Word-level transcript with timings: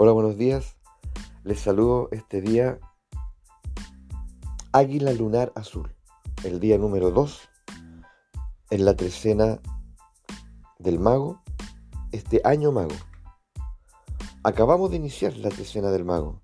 Hola, 0.00 0.12
buenos 0.12 0.38
días. 0.38 0.76
Les 1.42 1.58
saludo 1.58 2.08
este 2.12 2.40
día 2.40 2.78
Águila 4.70 5.12
Lunar 5.12 5.50
Azul, 5.56 5.92
el 6.44 6.60
día 6.60 6.78
número 6.78 7.10
2 7.10 7.48
en 8.70 8.84
la 8.84 8.94
trecena 8.94 9.58
del 10.78 11.00
mago, 11.00 11.42
este 12.12 12.40
año 12.44 12.70
mago. 12.70 12.94
Acabamos 14.44 14.92
de 14.92 14.98
iniciar 14.98 15.36
la 15.36 15.48
trecena 15.48 15.90
del 15.90 16.04
mago, 16.04 16.42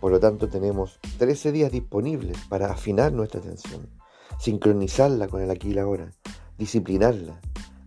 por 0.00 0.10
lo 0.10 0.18
tanto 0.18 0.48
tenemos 0.48 0.98
13 1.18 1.52
días 1.52 1.70
disponibles 1.70 2.38
para 2.48 2.72
afinar 2.72 3.12
nuestra 3.12 3.38
atención, 3.38 3.88
sincronizarla 4.40 5.28
con 5.28 5.42
el 5.42 5.52
aquí 5.52 5.74
la 5.74 5.82
ahora, 5.82 6.10
disciplinarla, 6.58 7.40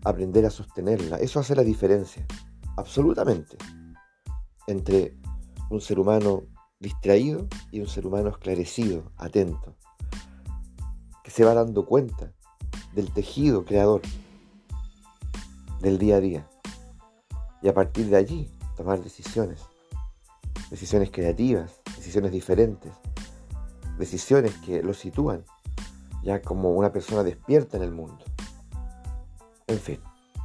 aprender 0.05 0.45
a 0.45 0.49
sostenerla. 0.49 1.17
Eso 1.17 1.41
hace 1.41 1.58
la 1.58 1.63
diferencia, 1.63 2.26
absolutamente 2.77 3.58
entre 4.67 5.17
un 5.70 5.81
ser 5.81 5.99
humano 5.99 6.44
distraído 6.80 7.48
y 7.71 7.80
un 7.80 7.88
ser 7.88 8.05
humano 8.05 8.30
esclarecido, 8.30 9.12
atento, 9.17 9.76
que 11.23 11.31
se 11.31 11.44
va 11.45 11.54
dando 11.54 11.85
cuenta 11.85 12.31
del 12.94 13.12
tejido 13.12 13.66
creador 13.66 14.02
del 15.81 15.98
día 15.98 16.18
a 16.18 16.20
día 16.20 16.49
y 17.62 17.70
a 17.70 17.73
partir 17.73 18.07
de 18.07 18.18
allí 18.18 18.52
tomar 18.76 19.02
decisiones, 19.02 19.62
decisiones 20.70 21.09
creativas, 21.12 21.82
decisiones 21.95 22.32
diferentes, 22.32 22.91
decisiones 23.98 24.54
que 24.66 24.84
lo 24.84 24.93
sitúan 24.93 25.45
ya 26.23 26.41
como 26.41 26.71
una 26.71 26.91
persona 26.91 27.23
despierta 27.23 27.77
en 27.77 27.84
el 27.84 27.91
mundo. 27.91 28.23
En 29.68 29.80
fin, 29.80 29.99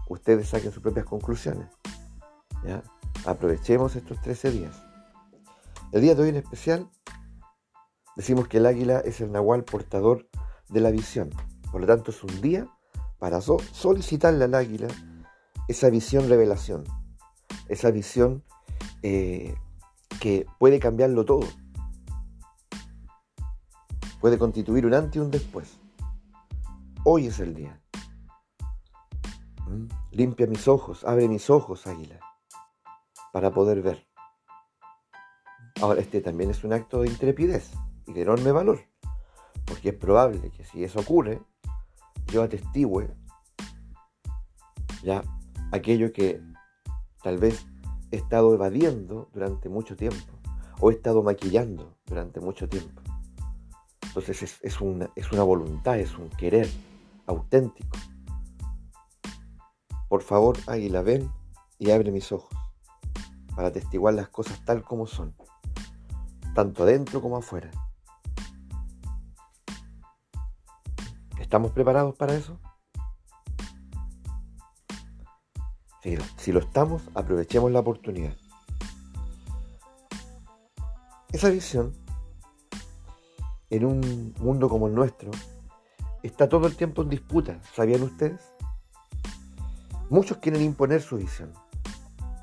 ustedes 0.09 0.49
saquen 0.49 0.73
sus 0.73 0.83
propias 0.83 1.07
conclusiones. 1.07 1.69
¿ya? 2.65 2.83
Aprovechemos 3.29 3.95
estos 3.95 4.19
13 4.23 4.53
días. 4.53 4.83
El 5.93 6.01
día 6.01 6.15
de 6.15 6.23
hoy 6.23 6.31
en 6.31 6.37
especial 6.37 6.89
decimos 8.17 8.49
que 8.49 8.57
el 8.57 8.65
águila 8.65 9.01
es 9.01 9.21
el 9.21 9.31
nahual 9.31 9.65
portador 9.65 10.27
de 10.71 10.81
la 10.81 10.91
visión. 10.91 11.29
Por 11.71 11.83
lo 11.83 11.87
tanto 11.87 12.11
es 12.11 12.25
un 12.25 12.41
día 12.41 12.67
para 13.19 13.43
solicitarle 13.43 14.45
al 14.45 14.55
águila 14.55 14.89
esa 15.69 15.91
visión 15.91 16.27
revelación, 16.31 16.85
esa 17.69 17.91
visión 17.91 18.45
eh, 19.03 19.55
que 20.21 20.47
puede 20.59 20.81
cambiarlo 20.81 21.27
todo, 21.27 21.47
puede 24.23 24.39
constituir 24.39 24.87
un 24.87 24.95
antes 24.95 25.17
y 25.17 25.19
un 25.19 25.31
después. 25.31 25.79
Hoy 27.05 27.27
es 27.27 27.41
el 27.41 27.55
día. 27.55 27.79
¿Mm? 29.67 29.87
Limpia 30.13 30.47
mis 30.47 30.67
ojos, 30.67 31.05
abre 31.05 31.29
mis 31.29 31.51
ojos, 31.51 31.87
águila 31.87 32.19
para 33.33 33.53
poder 33.53 33.83
ver. 33.83 34.07
Ahora, 35.81 36.01
este 36.01 36.21
también 36.21 36.51
es 36.51 36.65
un 36.65 36.73
acto 36.73 37.03
de 37.03 37.09
intrepidez 37.09 37.71
y 38.07 38.13
de 38.13 38.23
enorme 38.23 38.53
valor, 38.53 38.81
porque 39.65 39.91
es 39.91 39.95
probable 39.95 40.51
que 40.51 40.65
si 40.65 40.83
eso 40.83 41.01
ocurre, 41.01 41.41
yo 42.27 42.43
atestigue 42.43 43.15
ya 45.03 45.23
aquello 45.71 46.13
que 46.13 46.43
tal 47.23 47.39
vez 47.39 47.67
he 48.11 48.17
estado 48.17 48.55
evadiendo 48.55 49.29
durante 49.33 49.69
mucho 49.69 49.97
tiempo 49.97 50.33
o 50.81 50.91
he 50.91 50.95
estado 50.95 51.23
maquillando 51.23 51.97
durante 52.07 52.41
mucho 52.41 52.69
tiempo. 52.69 53.03
Entonces 54.03 54.43
es, 54.43 54.59
es, 54.63 54.81
una, 54.81 55.11
es 55.15 55.31
una 55.31 55.45
voluntad, 55.45 55.99
es 55.99 56.17
un 56.19 56.29
querer 56.31 56.69
auténtico. 57.27 57.97
Por 60.09 60.23
favor, 60.23 60.57
águila, 60.67 61.03
ven 61.03 61.31
y 61.79 61.91
abre 61.91 62.11
mis 62.11 62.33
ojos 62.33 62.58
para 63.59 63.71
atestiguar 63.71 64.15
las 64.15 64.29
cosas 64.29 64.65
tal 64.65 64.85
como 64.85 65.09
son, 65.09 65.35
tanto 66.55 66.85
adentro 66.85 67.21
como 67.21 67.39
afuera. 67.39 67.73
¿Estamos 71.41 71.73
preparados 71.73 72.15
para 72.15 72.37
eso? 72.37 72.61
Si, 76.37 76.53
lo 76.53 76.61
estamos, 76.61 77.03
aprovechemos 77.17 77.73
la 77.73 77.81
oportunidad. 77.81 78.37
Esa 81.33 81.49
visión, 81.49 81.93
en 83.71 83.85
un 83.85 84.35
mundo 84.39 84.69
como 84.69 84.87
el 84.87 84.95
nuestro, 84.95 85.33
está 86.23 86.49
todo 86.49 86.69
el 86.69 86.77
tiempo 86.77 87.03
en 87.03 87.09
disputa, 87.09 87.61
¿sabían 87.75 88.05
ustedes? 88.05 88.41
Muchos 90.11 90.37
quieren 90.37 90.63
imponer 90.63 91.03
su 91.03 91.17
visión 91.17 91.53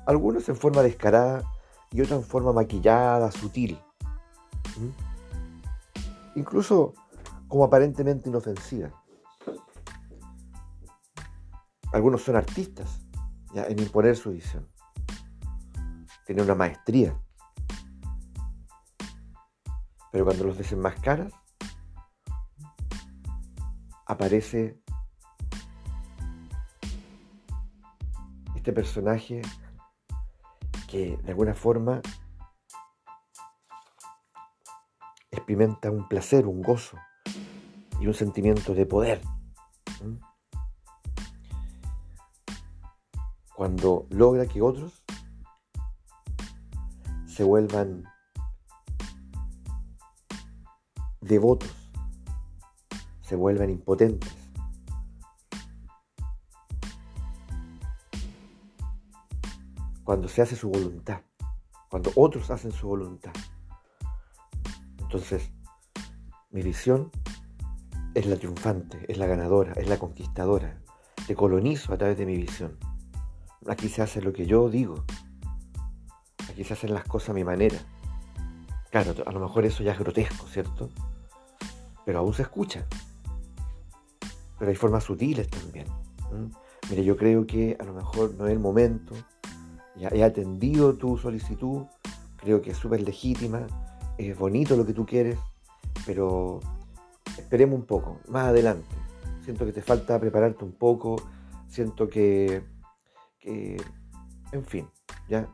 algunos 0.06 0.48
en 0.48 0.56
forma 0.56 0.82
descarada 0.82 1.42
y 1.90 2.00
otros 2.00 2.20
en 2.20 2.26
forma 2.26 2.52
maquillada, 2.52 3.30
sutil. 3.30 3.78
¿Mm? 4.78 6.38
Incluso 6.38 6.94
como 7.48 7.64
aparentemente 7.64 8.28
inofensiva. 8.28 8.90
Algunos 11.92 12.22
son 12.22 12.36
artistas 12.36 13.00
en 13.54 13.78
imponer 13.78 14.16
su 14.16 14.30
visión. 14.32 14.68
Tienen 16.26 16.44
una 16.44 16.54
maestría. 16.54 17.18
Pero 20.12 20.24
cuando 20.24 20.44
los 20.44 20.58
desenmascaras, 20.58 21.32
aparece 24.06 24.80
este 28.54 28.72
personaje 28.72 29.42
que 30.96 31.18
de 31.18 31.28
alguna 31.28 31.54
forma 31.54 32.00
experimenta 35.30 35.90
un 35.90 36.08
placer, 36.08 36.46
un 36.46 36.62
gozo 36.62 36.96
y 38.00 38.06
un 38.06 38.14
sentimiento 38.14 38.72
de 38.72 38.86
poder. 38.86 39.20
Cuando 43.54 44.06
logra 44.08 44.46
que 44.46 44.62
otros 44.62 45.04
se 47.26 47.44
vuelvan 47.44 48.04
devotos, 51.20 51.74
se 53.20 53.36
vuelvan 53.36 53.68
impotentes, 53.68 54.34
cuando 60.06 60.28
se 60.28 60.40
hace 60.40 60.54
su 60.54 60.70
voluntad, 60.70 61.22
cuando 61.90 62.12
otros 62.14 62.48
hacen 62.50 62.70
su 62.70 62.86
voluntad. 62.86 63.32
Entonces, 65.00 65.50
mi 66.50 66.62
visión 66.62 67.10
es 68.14 68.24
la 68.26 68.36
triunfante, 68.36 69.04
es 69.08 69.18
la 69.18 69.26
ganadora, 69.26 69.72
es 69.72 69.88
la 69.88 69.98
conquistadora. 69.98 70.80
Te 71.26 71.34
colonizo 71.34 71.92
a 71.92 71.98
través 71.98 72.16
de 72.16 72.24
mi 72.24 72.36
visión. 72.36 72.78
Aquí 73.66 73.88
se 73.88 74.00
hace 74.00 74.22
lo 74.22 74.32
que 74.32 74.46
yo 74.46 74.70
digo. 74.70 75.04
Aquí 76.48 76.62
se 76.62 76.74
hacen 76.74 76.94
las 76.94 77.04
cosas 77.04 77.30
a 77.30 77.34
mi 77.34 77.42
manera. 77.42 77.78
Claro, 78.92 79.12
a 79.26 79.32
lo 79.32 79.40
mejor 79.40 79.66
eso 79.66 79.82
ya 79.82 79.90
es 79.90 79.98
grotesco, 79.98 80.46
¿cierto? 80.46 80.88
Pero 82.04 82.20
aún 82.20 82.32
se 82.32 82.42
escucha. 82.42 82.86
Pero 84.56 84.70
hay 84.70 84.76
formas 84.76 85.02
sutiles 85.02 85.50
también. 85.50 85.88
Mire, 86.90 87.02
yo 87.02 87.16
creo 87.16 87.44
que 87.44 87.76
a 87.80 87.82
lo 87.82 87.92
mejor 87.92 88.34
no 88.34 88.46
es 88.46 88.52
el 88.52 88.60
momento 88.60 89.16
he 90.00 90.22
atendido 90.22 90.94
tu 90.94 91.16
solicitud, 91.16 91.84
creo 92.36 92.60
que 92.60 92.70
es 92.70 92.76
súper 92.76 93.00
legítima, 93.00 93.66
es 94.18 94.38
bonito 94.38 94.76
lo 94.76 94.86
que 94.86 94.92
tú 94.92 95.06
quieres, 95.06 95.38
pero 96.04 96.60
esperemos 97.38 97.78
un 97.78 97.86
poco, 97.86 98.20
más 98.28 98.46
adelante. 98.48 98.94
Siento 99.42 99.64
que 99.64 99.72
te 99.72 99.82
falta 99.82 100.18
prepararte 100.18 100.64
un 100.64 100.72
poco, 100.72 101.16
siento 101.68 102.08
que, 102.08 102.64
que 103.38 103.76
en 104.52 104.64
fin, 104.64 104.88
ya. 105.28 105.48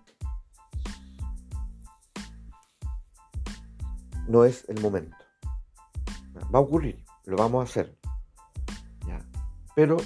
No 4.29 4.45
es 4.45 4.69
el 4.69 4.81
momento. 4.81 5.17
Va 6.55 6.59
a 6.59 6.63
ocurrir, 6.63 7.05
lo 7.25 7.37
vamos 7.37 7.61
a 7.61 7.65
hacer. 7.65 7.99
¿ya? 9.07 9.19
Pero, 9.75 9.97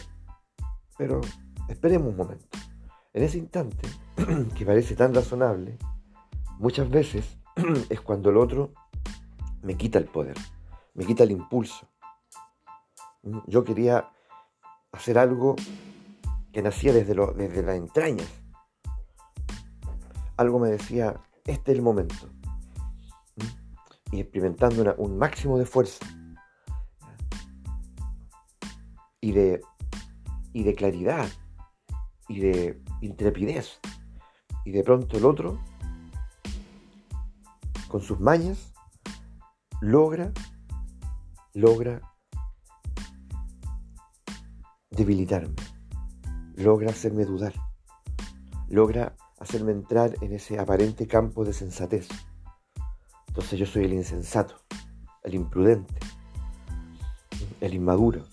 pero 0.97 1.21
esperemos 1.69 2.09
un 2.09 2.17
momento. 2.17 2.46
En 3.17 3.23
ese 3.23 3.39
instante, 3.39 3.89
que 4.55 4.67
parece 4.67 4.95
tan 4.95 5.15
razonable, 5.15 5.79
muchas 6.59 6.91
veces 6.91 7.39
es 7.89 7.99
cuando 8.03 8.29
el 8.29 8.37
otro 8.37 8.75
me 9.63 9.75
quita 9.75 9.99
el 9.99 10.05
poder, 10.05 10.37
me 10.93 11.07
quita 11.07 11.25
el 11.25 11.31
impulso. 11.31 11.89
Mm, 13.23 13.39
yo 13.47 13.65
quería 13.65 14.11
hacer 14.93 15.17
algo 15.17 15.57
que 16.53 16.61
nacía 16.61 16.93
desde, 16.93 17.15
desde 17.15 17.63
las 17.63 17.77
entrañas. 17.77 18.29
Algo 20.37 20.59
me 20.59 20.69
decía, 20.69 21.19
este 21.47 21.73
es 21.73 21.79
el 21.79 21.83
momento. 21.83 22.29
Mm, 23.37 24.15
y 24.17 24.21
experimentando 24.21 24.95
un 24.99 25.17
máximo 25.17 25.59
de 25.59 25.65
fuerza 25.65 26.05
y 29.23 29.33
de, 29.33 29.63
y 30.53 30.65
de 30.65 30.75
claridad 30.75 31.27
y 32.29 32.41
de 32.41 32.86
intrepidez. 33.01 33.81
Y 34.65 34.73
de 34.73 34.83
pronto 34.83 35.17
el 35.17 35.25
otro 35.25 35.59
con 37.89 38.01
sus 38.01 38.21
mañas, 38.21 38.73
logra, 39.81 40.33
logra 41.55 42.01
debilitarme, 44.91 45.55
logra 46.57 46.91
hacerme 46.91 47.25
dudar, 47.25 47.55
logra 48.69 49.15
hacerme 49.39 49.73
entrar 49.73 50.15
en 50.21 50.33
ese 50.33 50.59
aparente 50.59 51.07
campo 51.07 51.45
de 51.45 51.53
sensatez. 51.53 52.09
Entonces 53.29 53.59
yo 53.59 53.67
soy 53.67 53.85
el 53.85 53.93
insensato, 53.93 54.57
el 55.23 55.35
imprudente, 55.35 55.95
el 57.61 57.75
inmaduro. 57.75 58.25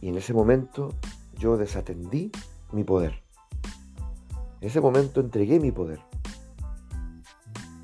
Y 0.00 0.08
en 0.08 0.16
ese 0.18 0.34
momento 0.34 0.94
yo 1.38 1.56
desatendí 1.56 2.30
mi 2.72 2.84
poder. 2.84 3.22
En 4.60 4.68
ese 4.68 4.80
momento 4.80 5.20
entregué 5.20 5.60
mi 5.60 5.72
poder. 5.72 6.00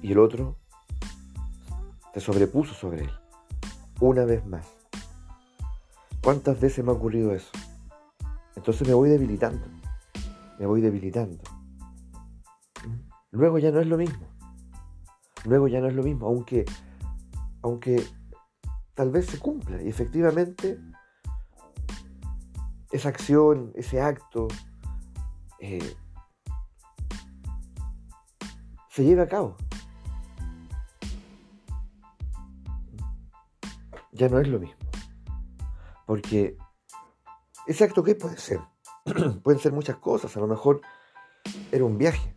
Y 0.01 0.13
el 0.13 0.19
otro 0.19 0.57
se 2.13 2.21
sobrepuso 2.21 2.75
sobre 2.75 3.05
él. 3.05 3.11
Una 4.01 4.25
vez 4.25 4.45
más. 4.47 4.67
¿Cuántas 6.23 6.61
veces 6.61 6.85
me 6.85 6.91
ha 6.91 6.95
ocurrido 6.95 7.35
eso? 7.35 7.51
Entonces 8.57 8.87
me 8.87 8.95
voy 8.95 9.11
debilitando. 9.11 9.67
Me 10.59 10.67
voy 10.67 10.81
debilitando. 10.81 11.43
Luego 13.31 13.59
ya 13.59 13.71
no 13.71 13.81
es 13.81 13.87
lo 13.87 13.97
mismo. 13.97 14.27
Luego 15.45 15.69
ya 15.69 15.81
no 15.81 15.89
es 15.89 15.95
lo 15.95 16.03
mismo, 16.03 16.27
aunque, 16.27 16.65
aunque 17.63 18.05
tal 18.95 19.11
vez 19.11 19.27
se 19.27 19.39
cumpla. 19.39 19.83
Y 19.83 19.89
efectivamente, 19.89 20.79
esa 22.93 23.09
acción, 23.09 23.73
ese 23.75 24.01
acto, 24.01 24.49
eh, 25.63 25.97
se 28.91 29.05
lleve 29.05 29.23
a 29.23 29.29
cabo. 29.29 29.57
Ya 34.11 34.29
no 34.29 34.41
es 34.41 34.49
lo 34.49 34.59
mismo. 34.59 34.77
Porque 36.05 36.57
ese 37.69 37.85
acto 37.85 38.03
qué 38.03 38.17
puede 38.17 38.39
ser? 38.39 38.61
Pueden 39.45 39.61
ser 39.61 39.73
muchas 39.73 39.97
cosas. 39.99 40.37
A 40.37 40.41
lo 40.41 40.49
mejor 40.49 40.81
era 41.71 41.85
un 41.85 41.97
viaje. 41.97 42.35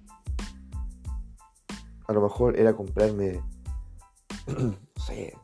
A 2.08 2.14
lo 2.14 2.22
mejor 2.22 2.60
era 2.60 2.76
comprarme, 2.76 3.42
no 4.48 5.04
sé, 5.04 5.36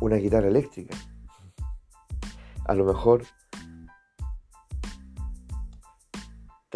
una 0.00 0.16
guitarra 0.16 0.46
eléctrica. 0.46 0.96
A 2.66 2.74
lo 2.74 2.84
mejor 2.84 3.24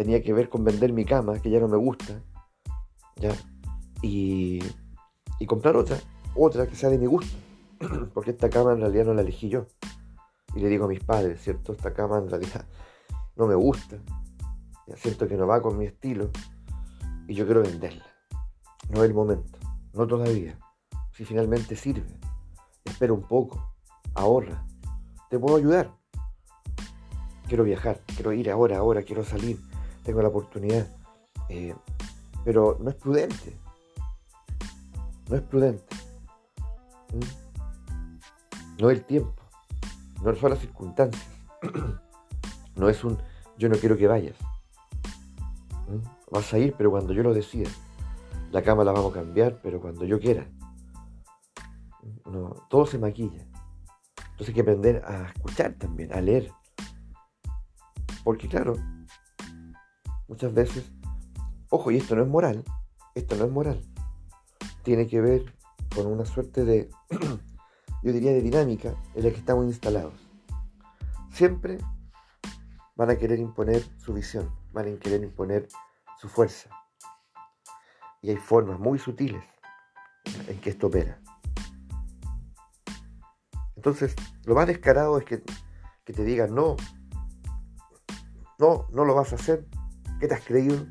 tenía 0.01 0.23
que 0.23 0.33
ver 0.33 0.49
con 0.49 0.63
vender 0.63 0.93
mi 0.93 1.05
cama, 1.05 1.39
que 1.39 1.51
ya 1.51 1.59
no 1.59 1.67
me 1.67 1.77
gusta. 1.77 2.19
¿Ya? 3.17 3.33
Y, 4.01 4.59
y 5.37 5.45
comprar 5.45 5.75
otra, 5.75 5.97
otra 6.35 6.65
que 6.65 6.75
sea 6.75 6.89
de 6.89 6.97
mi 6.97 7.05
gusto. 7.05 7.37
Porque 8.13 8.31
esta 8.31 8.49
cama 8.49 8.73
en 8.73 8.79
realidad 8.79 9.05
no 9.05 9.13
la 9.13 9.21
elegí 9.21 9.47
yo 9.47 9.67
y 10.55 10.59
le 10.59 10.69
digo 10.69 10.85
a 10.85 10.87
mis 10.87 11.03
padres, 11.03 11.39
¿cierto? 11.41 11.73
Esta 11.73 11.93
cama 11.93 12.17
en 12.17 12.29
realidad 12.29 12.65
no 13.35 13.45
me 13.45 13.55
gusta, 13.55 13.97
ya 14.87 14.97
siento 14.97 15.27
que 15.27 15.37
no 15.37 15.45
va 15.45 15.61
con 15.61 15.77
mi 15.77 15.85
estilo 15.85 16.31
y 17.27 17.35
yo 17.35 17.45
quiero 17.45 17.61
venderla. 17.61 18.05
No 18.89 19.03
es 19.03 19.09
el 19.09 19.13
momento, 19.13 19.59
no 19.93 20.07
todavía. 20.07 20.57
Si 21.13 21.25
finalmente 21.25 21.75
sirve, 21.75 22.19
espera 22.83 23.13
un 23.13 23.21
poco, 23.21 23.73
ahorra, 24.15 24.65
te 25.29 25.37
puedo 25.37 25.57
ayudar. 25.57 25.91
Quiero 27.47 27.63
viajar, 27.63 28.01
quiero 28.15 28.33
ir 28.33 28.49
ahora, 28.49 28.77
ahora, 28.77 29.03
quiero 29.03 29.23
salir, 29.23 29.59
tengo 30.03 30.21
la 30.21 30.29
oportunidad. 30.29 30.87
Eh, 31.49 31.75
pero 32.43 32.77
no 32.79 32.89
es 32.89 32.95
prudente. 32.95 33.57
No 35.29 35.35
es 35.35 35.41
prudente. 35.41 35.95
¿Mm? 37.13 38.81
No 38.81 38.89
es 38.89 38.97
el 38.97 39.05
tiempo 39.05 39.41
no 40.23 40.35
son 40.35 40.51
las 40.51 40.59
circunstancias. 40.59 41.27
No 42.73 42.87
es 42.87 43.03
un 43.03 43.17
yo 43.57 43.67
no 43.67 43.75
quiero 43.75 43.97
que 43.97 44.07
vayas. 44.07 44.35
¿Mm? 45.87 46.31
Vas 46.31 46.53
a 46.53 46.57
ir, 46.57 46.73
pero 46.77 46.89
cuando 46.89 47.11
yo 47.13 47.21
lo 47.21 47.33
decida. 47.33 47.69
La 48.49 48.63
cama 48.63 48.85
la 48.85 48.93
vamos 48.93 49.11
a 49.11 49.19
cambiar, 49.19 49.59
pero 49.61 49.81
cuando 49.81 50.05
yo 50.05 50.19
quiera. 50.19 50.47
No, 52.25 52.55
todo 52.69 52.85
se 52.85 52.97
maquilla. 52.97 53.45
Entonces 54.31 54.47
hay 54.47 54.53
que 54.53 54.61
aprender 54.61 55.03
a 55.05 55.27
escuchar 55.27 55.73
también, 55.73 56.13
a 56.13 56.21
leer. 56.21 56.49
Porque 58.23 58.47
claro, 58.47 58.77
muchas 60.31 60.53
veces, 60.53 60.89
ojo, 61.69 61.91
y 61.91 61.97
esto 61.97 62.15
no 62.15 62.21
es 62.21 62.27
moral, 62.29 62.63
esto 63.15 63.35
no 63.35 63.43
es 63.43 63.51
moral. 63.51 63.83
Tiene 64.81 65.05
que 65.05 65.19
ver 65.19 65.53
con 65.93 66.07
una 66.07 66.23
suerte 66.23 66.63
de 66.63 66.89
yo 68.01 68.13
diría 68.13 68.31
de 68.31 68.41
dinámica, 68.41 68.95
en 69.13 69.25
la 69.25 69.29
que 69.29 69.35
estamos 69.35 69.65
instalados. 69.65 70.13
Siempre 71.33 71.79
van 72.95 73.09
a 73.09 73.17
querer 73.17 73.39
imponer 73.39 73.83
su 73.97 74.13
visión, 74.13 74.49
van 74.71 74.87
a 74.87 74.99
querer 74.99 75.21
imponer 75.21 75.67
su 76.17 76.29
fuerza. 76.29 76.69
Y 78.21 78.29
hay 78.29 78.37
formas 78.37 78.79
muy 78.79 78.99
sutiles 78.99 79.43
en 80.47 80.61
que 80.61 80.69
esto 80.69 80.87
opera. 80.87 81.19
Entonces, 83.75 84.15
lo 84.45 84.55
más 84.55 84.67
descarado 84.67 85.17
es 85.17 85.25
que, 85.25 85.43
que 86.05 86.13
te 86.13 86.23
digan, 86.23 86.55
no, 86.55 86.77
no, 88.59 88.87
no 88.91 89.03
lo 89.03 89.13
vas 89.13 89.33
a 89.33 89.35
hacer, 89.35 89.67
¿qué 90.21 90.27
te 90.27 90.35
has 90.35 90.45
creído? 90.45 90.85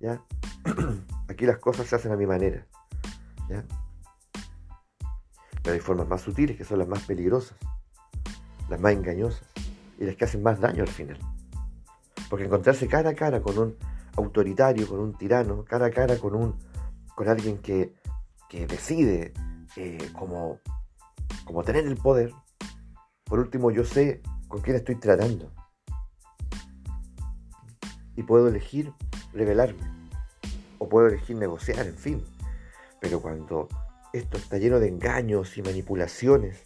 ¿Ya? 0.00 0.24
Aquí 1.28 1.44
las 1.44 1.58
cosas 1.58 1.86
se 1.86 1.96
hacen 1.96 2.12
a 2.12 2.16
mi 2.16 2.26
manera. 2.26 2.66
¿ya? 3.48 3.62
Pero 5.62 5.74
hay 5.74 5.80
formas 5.80 6.08
más 6.08 6.22
sutiles 6.22 6.56
que 6.56 6.64
son 6.64 6.78
las 6.78 6.88
más 6.88 7.02
peligrosas, 7.04 7.56
las 8.70 8.80
más 8.80 8.94
engañosas 8.94 9.42
y 9.98 10.04
las 10.06 10.16
que 10.16 10.24
hacen 10.24 10.42
más 10.42 10.60
daño 10.60 10.82
al 10.82 10.88
final. 10.88 11.18
Porque 12.30 12.46
encontrarse 12.46 12.88
cara 12.88 13.10
a 13.10 13.14
cara 13.14 13.42
con 13.42 13.58
un 13.58 13.76
autoritario, 14.16 14.88
con 14.88 14.98
un 14.98 15.12
tirano, 15.12 15.64
cara 15.64 15.86
a 15.86 15.90
cara 15.90 16.16
con, 16.18 16.34
un, 16.34 16.58
con 17.14 17.28
alguien 17.28 17.58
que, 17.58 17.94
decide 18.50 19.32
eh, 19.76 20.10
como, 20.12 20.60
como 21.44 21.64
tener 21.64 21.86
el 21.86 21.96
poder, 21.96 22.32
por 23.24 23.40
último 23.40 23.72
yo 23.72 23.84
sé 23.84 24.22
con 24.48 24.62
quién 24.62 24.76
estoy 24.76 24.94
tratando. 24.94 25.50
Y 28.16 28.22
puedo 28.22 28.48
elegir 28.48 28.92
rebelarme. 29.32 29.82
O 30.78 30.88
puedo 30.88 31.08
elegir 31.08 31.36
negociar, 31.36 31.86
en 31.86 31.96
fin. 31.96 32.24
Pero 33.00 33.20
cuando 33.20 33.68
esto 34.12 34.38
está 34.38 34.58
lleno 34.58 34.78
de 34.78 34.88
engaños 34.88 35.58
y 35.58 35.62
manipulaciones 35.62 36.64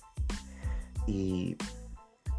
y, 1.06 1.56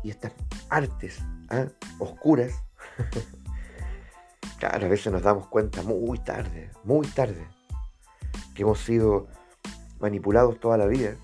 estas 0.03 0.31
artes 0.69 1.19
¿ah? 1.49 1.65
oscuras, 1.97 2.53
claro, 4.59 4.85
a 4.85 4.89
veces 4.89 5.11
nos 5.11 5.23
damos 5.23 5.47
cuenta 5.47 5.81
muy 5.83 6.19
tarde, 6.19 6.71
muy 6.83 7.05
tarde, 7.07 7.45
que 8.53 8.61
hemos 8.61 8.79
sido 8.79 9.27
manipulados 9.99 10.59
toda 10.59 10.77
la 10.77 10.85
vida 10.85 11.15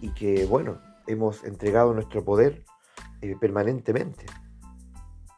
y 0.00 0.08
que, 0.14 0.46
bueno, 0.46 0.80
hemos 1.06 1.44
entregado 1.44 1.92
nuestro 1.92 2.24
poder 2.24 2.64
eh, 3.20 3.36
permanentemente, 3.38 4.26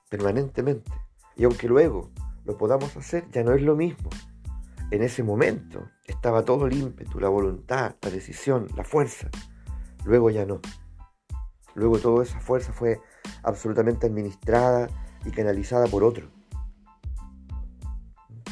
permanentemente. 0.08 0.90
Y 1.36 1.44
aunque 1.44 1.68
luego 1.68 2.10
lo 2.44 2.56
podamos 2.56 2.96
hacer, 2.96 3.28
ya 3.30 3.42
no 3.42 3.52
es 3.52 3.62
lo 3.62 3.76
mismo 3.76 4.10
en 4.92 5.02
ese 5.02 5.22
momento 5.22 5.88
estaba 6.04 6.44
todo 6.44 6.66
el 6.66 6.76
ímpetu, 6.76 7.18
la 7.18 7.30
voluntad, 7.30 7.96
la 8.02 8.10
decisión, 8.10 8.68
la 8.76 8.84
fuerza. 8.84 9.30
Luego 10.04 10.28
ya 10.28 10.44
no. 10.44 10.60
Luego 11.74 11.98
toda 11.98 12.22
esa 12.22 12.38
fuerza 12.40 12.74
fue 12.74 13.00
absolutamente 13.42 14.06
administrada 14.06 14.88
y 15.24 15.30
canalizada 15.30 15.86
por 15.86 16.04
otro. 16.04 16.28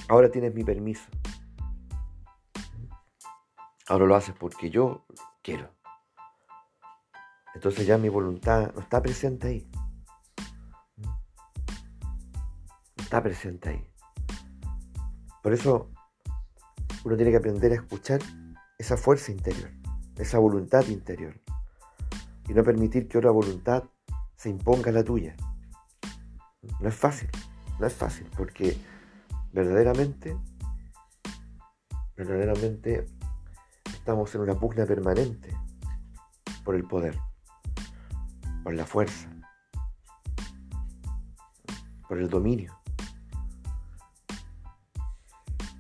Ahora 0.09 0.31
tienes 0.31 0.55
mi 0.55 0.65
permiso. 0.65 1.05
Ahora 3.87 4.07
lo 4.07 4.17
haces 4.17 4.35
porque 4.35 4.71
yo 4.71 5.05
quiero. 5.43 5.69
Entonces 7.55 7.87
ya 7.87 7.99
mi 7.99 8.09
voluntad 8.09 8.73
no 8.75 8.81
está 8.81 9.03
presente 9.03 9.49
ahí. 9.49 9.71
Está 13.11 13.25
presente 13.25 13.71
ahí. 13.71 13.85
Por 15.43 15.53
eso 15.53 15.91
uno 17.05 17.17
tiene 17.17 17.33
que 17.33 17.39
aprender 17.39 17.73
a 17.73 17.75
escuchar 17.75 18.21
esa 18.79 18.97
fuerza 18.97 19.33
interior, 19.33 19.69
esa 20.17 20.39
voluntad 20.39 20.87
interior. 20.87 21.35
Y 22.49 22.55
no 22.55 22.63
permitir 22.63 23.09
que 23.09 23.19
otra 23.19 23.33
voluntad 23.33 23.83
se 24.37 24.49
imponga 24.49 24.91
a 24.91 24.93
la 24.93 25.03
tuya. 25.03 25.35
No 26.79 26.89
es 26.89 26.95
fácil, 26.95 27.29
no 27.81 27.87
es 27.89 27.95
fácil, 27.95 28.31
porque 28.37 28.79
verdaderamente, 29.53 30.37
verdaderamente 32.17 33.07
estamos 33.93 34.33
en 34.37 34.43
una 34.43 34.55
pugna 34.55 34.87
permanente 34.87 35.53
por 36.65 36.77
el 36.77 36.85
poder, 36.85 37.19
por 38.63 38.73
la 38.73 38.87
fuerza, 38.87 39.29
por 42.07 42.17
el 42.17 42.29
dominio 42.29 42.80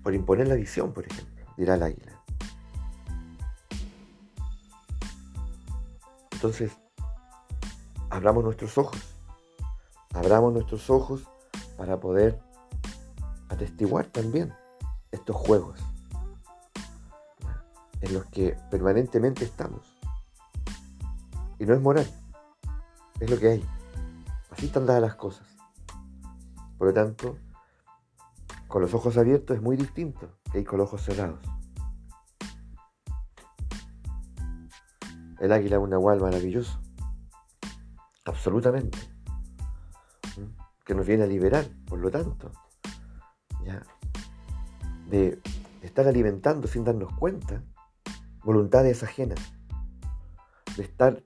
por 0.02 0.14
imponer 0.14 0.48
la 0.48 0.54
visión, 0.54 0.92
por 0.92 1.06
ejemplo, 1.06 1.44
dirá 1.56 1.74
el 1.74 1.82
águila. 1.82 2.22
Entonces, 6.32 6.72
abramos 8.08 8.42
nuestros 8.42 8.78
ojos, 8.78 8.98
abramos 10.14 10.52
nuestros 10.52 10.88
ojos 10.88 11.28
para 11.76 12.00
poder 12.00 12.40
atestiguar 13.48 14.06
también 14.06 14.54
estos 15.10 15.36
juegos 15.36 15.78
en 18.00 18.14
los 18.14 18.24
que 18.26 18.56
permanentemente 18.70 19.44
estamos. 19.44 19.98
Y 21.58 21.66
no 21.66 21.74
es 21.74 21.80
moral, 21.80 22.10
es 23.20 23.30
lo 23.30 23.38
que 23.38 23.48
hay. 23.48 23.68
Así 24.50 24.66
están 24.66 24.86
dadas 24.86 25.02
las 25.02 25.16
cosas. 25.16 25.46
Por 26.78 26.88
lo 26.88 26.94
tanto, 26.94 27.36
con 28.70 28.82
los 28.82 28.94
ojos 28.94 29.18
abiertos 29.18 29.56
es 29.56 29.62
muy 29.62 29.76
distinto 29.76 30.38
que 30.52 30.64
con 30.64 30.78
los 30.78 30.86
ojos 30.86 31.02
cerrados. 31.02 31.40
El 35.40 35.52
águila 35.52 35.76
es 35.76 35.82
un 35.82 35.90
nahual 35.90 36.20
maravilloso. 36.20 36.80
Absolutamente. 38.24 38.96
Que 40.84 40.94
nos 40.94 41.04
viene 41.04 41.24
a 41.24 41.26
liberar, 41.26 41.64
por 41.84 41.98
lo 41.98 42.12
tanto. 42.12 42.52
Ya. 43.64 43.82
De, 45.08 45.40
estar 45.82 46.06
alimentando 46.06 46.68
sin 46.68 46.84
darnos 46.84 47.12
cuenta 47.14 47.64
voluntades 48.44 49.02
ajenas. 49.02 49.52
De 50.76 50.84
estar 50.84 51.24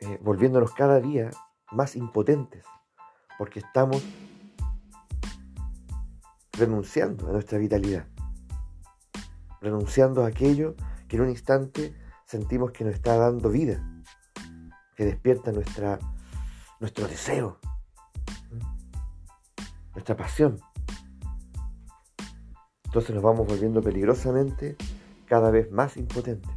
eh, 0.00 0.18
volviéndonos 0.22 0.72
cada 0.72 0.98
día 1.00 1.30
más 1.70 1.94
impotentes. 1.94 2.64
Porque 3.38 3.60
estamos 3.60 4.02
renunciando 6.56 7.28
a 7.28 7.32
nuestra 7.32 7.58
vitalidad. 7.58 8.06
Renunciando 9.60 10.24
a 10.24 10.28
aquello 10.28 10.74
que 11.08 11.16
en 11.16 11.22
un 11.22 11.30
instante 11.30 11.94
sentimos 12.26 12.72
que 12.72 12.84
nos 12.84 12.94
está 12.94 13.16
dando 13.16 13.50
vida, 13.50 13.82
que 14.96 15.04
despierta 15.04 15.52
nuestra, 15.52 15.98
nuestro 16.80 17.06
deseo, 17.08 17.58
nuestra 19.92 20.16
pasión. 20.16 20.60
Entonces 22.84 23.14
nos 23.14 23.24
vamos 23.24 23.46
volviendo 23.46 23.82
peligrosamente 23.82 24.76
cada 25.26 25.50
vez 25.50 25.70
más 25.72 25.96
impotentes, 25.96 26.50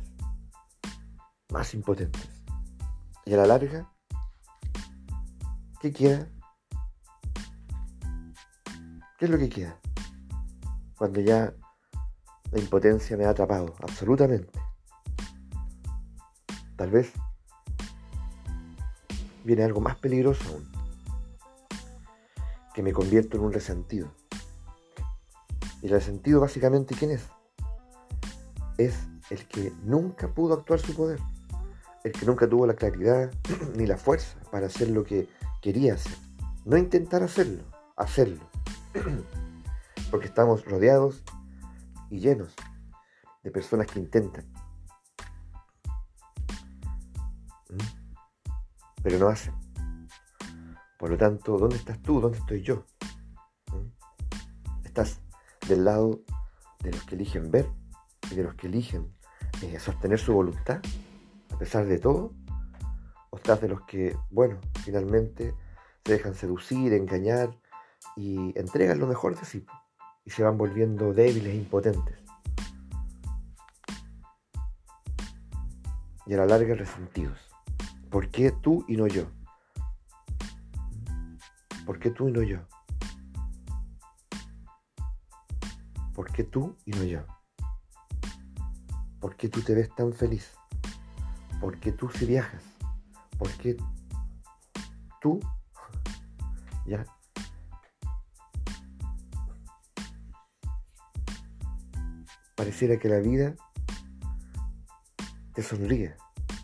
más 1.51 1.73
impotentes. 1.73 2.29
Y 3.25 3.33
a 3.33 3.37
la 3.37 3.47
larga, 3.47 3.91
¿qué 5.81 5.91
queda? 5.91 6.27
¿Qué 9.17 9.25
es 9.25 9.31
lo 9.31 9.37
que 9.37 9.49
queda? 9.49 9.79
Cuando 10.97 11.21
ya 11.21 11.53
la 12.51 12.59
impotencia 12.59 13.15
me 13.17 13.25
ha 13.25 13.29
atrapado, 13.29 13.75
absolutamente. 13.81 14.59
Tal 16.75 16.89
vez 16.91 17.13
viene 19.43 19.63
algo 19.63 19.79
más 19.79 19.95
peligroso 19.95 20.43
aún, 20.49 20.69
que 22.73 22.83
me 22.83 22.93
convierto 22.93 23.37
en 23.37 23.43
un 23.43 23.53
resentido. 23.53 24.11
Y 25.81 25.85
el 25.85 25.91
resentido 25.91 26.41
básicamente, 26.41 26.95
¿quién 26.95 27.11
es? 27.11 27.27
Es 28.77 28.95
el 29.29 29.47
que 29.47 29.71
nunca 29.83 30.33
pudo 30.33 30.53
actuar 30.53 30.79
su 30.79 30.95
poder, 30.95 31.19
el 32.03 32.11
que 32.11 32.25
nunca 32.25 32.47
tuvo 32.47 32.65
la 32.65 32.75
claridad 32.75 33.31
ni 33.75 33.85
la 33.85 33.97
fuerza 33.97 34.37
para 34.51 34.67
hacer 34.67 34.89
lo 34.89 35.03
que 35.03 35.29
quería 35.61 35.93
hacer. 35.93 36.17
No 36.65 36.77
intentar 36.77 37.23
hacerlo, 37.23 37.63
hacerlo. 37.95 38.41
Porque 40.09 40.27
estamos 40.27 40.63
rodeados 40.65 41.23
y 42.09 42.19
llenos 42.19 42.55
de 43.43 43.51
personas 43.51 43.87
que 43.87 43.99
intentan, 43.99 44.45
pero 49.03 49.19
no 49.19 49.27
hacen. 49.27 49.53
Por 50.97 51.11
lo 51.11 51.17
tanto, 51.17 51.57
¿dónde 51.57 51.75
estás 51.75 52.01
tú? 52.01 52.19
¿Dónde 52.19 52.39
estoy 52.39 52.61
yo? 52.61 52.85
¿Mm? 53.71 54.85
¿Estás 54.85 55.21
del 55.67 55.85
lado 55.85 56.21
de 56.83 56.91
los 56.91 57.03
que 57.03 57.15
eligen 57.15 57.51
ver 57.51 57.69
y 58.31 58.35
de 58.35 58.43
los 58.43 58.55
que 58.55 58.67
eligen 58.67 59.13
eh, 59.61 59.79
sostener 59.79 60.19
su 60.19 60.33
voluntad 60.33 60.81
a 61.53 61.57
pesar 61.57 61.85
de 61.85 61.99
todo? 61.99 62.33
¿O 63.29 63.37
estás 63.37 63.61
de 63.61 63.67
los 63.67 63.81
que, 63.81 64.17
bueno, 64.29 64.59
finalmente 64.83 65.53
se 66.05 66.13
dejan 66.13 66.33
seducir, 66.33 66.93
engañar 66.93 67.57
y 68.15 68.57
entregan 68.57 68.99
lo 68.99 69.07
mejor 69.07 69.37
de 69.37 69.45
sí 69.45 69.65
y 70.27 70.29
se 70.29 70.43
van 70.43 70.57
volviendo 70.57 71.13
débiles 71.13 71.53
e 71.53 71.55
impotentes? 71.55 72.17
Y 76.25 76.33
a 76.33 76.37
la 76.37 76.45
larga 76.45 76.75
resentidos. 76.75 77.39
¿Por 78.11 78.29
qué 78.29 78.51
tú 78.51 78.83
y 78.89 78.97
no 78.97 79.07
yo? 79.07 79.23
¿Por 81.85 81.97
qué 81.97 82.09
tú 82.09 82.27
y 82.27 82.33
no 82.33 82.43
yo? 82.43 82.59
¿Por 86.13 86.29
qué 86.33 86.43
tú 86.43 86.75
y 86.83 86.91
no 86.91 87.05
yo? 87.05 87.21
¿Por 89.21 89.37
qué 89.37 89.47
tú 89.47 89.61
te 89.61 89.75
ves 89.75 89.89
tan 89.95 90.11
feliz? 90.11 90.51
¿Por 91.61 91.79
qué 91.79 91.93
tú 91.93 92.09
si 92.09 92.25
viajas? 92.25 92.63
¿Por 93.37 93.49
qué 93.59 93.77
tú? 95.21 95.39
¿Ya? 96.85 97.05
Pareciera 102.57 102.99
que 102.99 103.07
la 103.07 103.19
vida 103.19 103.55
te 105.53 105.63
sonríe. 105.63 106.15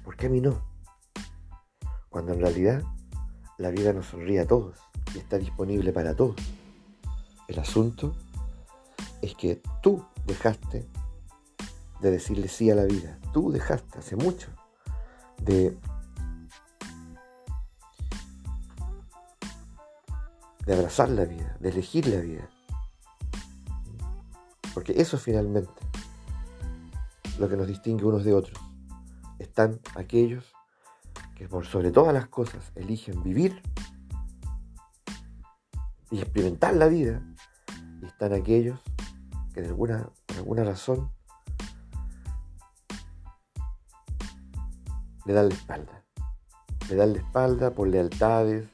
¿Por 0.03 0.17
qué 0.17 0.25
a 0.25 0.29
mí 0.29 0.41
no? 0.41 0.73
cuando 2.13 2.33
en 2.33 2.41
realidad 2.41 2.83
la 3.57 3.71
vida 3.71 3.91
nos 3.91 4.05
sonríe 4.05 4.39
a 4.39 4.45
todos 4.45 4.77
y 5.15 5.17
está 5.17 5.39
disponible 5.39 5.91
para 5.91 6.15
todos. 6.15 6.35
El 7.47 7.57
asunto 7.57 8.15
es 9.23 9.33
que 9.33 9.63
tú 9.81 10.05
dejaste 10.27 10.87
de 12.01 12.11
decirle 12.11 12.47
sí 12.47 12.69
a 12.69 12.75
la 12.75 12.83
vida, 12.83 13.17
tú 13.33 13.51
dejaste 13.51 13.97
hace 13.97 14.15
mucho 14.15 14.49
de, 15.41 15.75
de 20.67 20.73
abrazar 20.73 21.09
la 21.09 21.25
vida, 21.25 21.57
de 21.59 21.69
elegir 21.69 22.07
la 22.07 22.19
vida. 22.19 22.47
Porque 24.73 24.93
eso 25.01 25.17
es 25.17 25.23
finalmente 25.23 25.71
lo 27.39 27.49
que 27.49 27.57
nos 27.57 27.67
distingue 27.67 28.05
unos 28.05 28.23
de 28.23 28.33
otros. 28.33 28.59
Están 29.39 29.79
aquellos 29.95 30.53
que 31.35 31.47
por 31.47 31.65
sobre 31.65 31.91
todas 31.91 32.13
las 32.13 32.27
cosas 32.27 32.71
eligen 32.75 33.23
vivir 33.23 33.61
y 36.11 36.19
experimentar 36.19 36.75
la 36.75 36.87
vida, 36.87 37.23
y 38.01 38.05
están 38.05 38.33
aquellos 38.33 38.79
que 39.53 39.61
de 39.61 39.69
alguna, 39.69 40.09
por 40.27 40.37
alguna 40.37 40.63
razón 40.63 41.11
le 45.25 45.33
dan 45.33 45.49
la 45.49 45.55
espalda. 45.55 46.03
Le 46.89 46.95
dan 46.95 47.13
la 47.13 47.19
espalda 47.19 47.71
por 47.71 47.87
lealtades, 47.87 48.69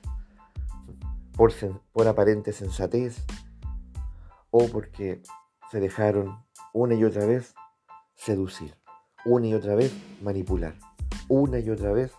por, 1.33 1.53
por 1.93 2.07
aparente 2.07 2.51
sensatez, 2.51 3.23
o 4.51 4.67
porque 4.67 5.21
se 5.71 5.79
dejaron 5.79 6.43
una 6.73 6.95
y 6.95 7.03
otra 7.03 7.25
vez 7.25 7.53
seducir, 8.15 8.75
una 9.25 9.47
y 9.47 9.53
otra 9.53 9.75
vez 9.75 9.93
manipular, 10.21 10.75
una 11.27 11.59
y 11.59 11.69
otra 11.69 11.91
vez 11.91 12.11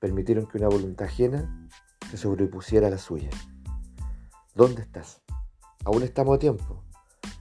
permitieron 0.00 0.46
que 0.46 0.58
una 0.58 0.68
voluntad 0.68 1.06
ajena 1.06 1.68
se 2.10 2.16
sobrepusiera 2.16 2.88
a 2.88 2.90
la 2.90 2.98
suya. 2.98 3.30
¿Dónde 4.54 4.82
estás? 4.82 5.22
Aún 5.84 6.02
estamos 6.02 6.36
a 6.36 6.38
tiempo, 6.38 6.82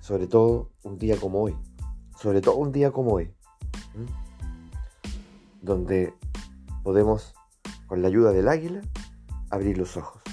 sobre 0.01 0.27
todo 0.27 0.71
un 0.83 0.97
día 0.97 1.17
como 1.19 1.41
hoy, 1.41 1.55
sobre 2.15 2.41
todo 2.41 2.55
un 2.57 2.71
día 2.71 2.91
como 2.91 3.13
hoy, 3.13 3.33
donde 5.61 6.13
podemos, 6.83 7.33
con 7.87 8.01
la 8.03 8.07
ayuda 8.07 8.31
del 8.31 8.47
águila, 8.47 8.81
abrir 9.49 9.77
los 9.77 9.97
ojos. 9.97 10.24